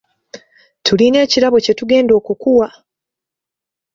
[0.85, 2.67] Tulina ekirabo kye tugenda okukuwa.